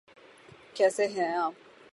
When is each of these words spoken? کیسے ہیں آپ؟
کیسے 0.75 1.07
ہیں 1.07 1.33
آپ؟ 1.35 1.53